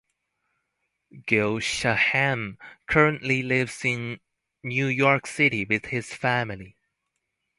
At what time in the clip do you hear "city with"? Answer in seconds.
5.27-5.85